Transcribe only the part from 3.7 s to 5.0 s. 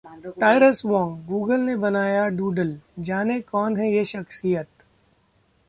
हैं ये शख्सियत